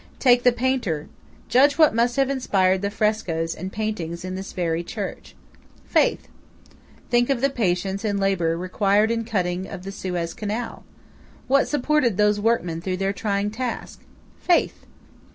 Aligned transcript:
Take 0.17 0.41
the 0.41 0.51
painter–judge 0.51 1.77
what 1.77 1.93
must 1.93 2.15
have 2.15 2.31
inspired 2.31 2.81
the 2.81 2.89
frescoes 2.89 3.53
and 3.53 3.71
paintings 3.71 4.25
in 4.25 4.33
this 4.33 4.51
very 4.51 4.81
church:–Faith. 4.83 6.27
Think 7.11 7.29
of 7.29 7.39
the 7.39 7.51
patience 7.51 8.03
and 8.03 8.19
labour 8.19 8.57
required 8.57 9.11
in 9.11 9.25
the 9.25 9.29
cutting 9.29 9.67
of 9.67 9.83
the 9.83 9.91
Suez 9.91 10.33
canal! 10.33 10.83
What 11.47 11.67
supported 11.67 12.17
those 12.17 12.39
workmen 12.39 12.81
through 12.81 12.97
their 12.97 13.13
trying 13.13 13.51
task? 13.51 14.01
Faith. 14.39 14.87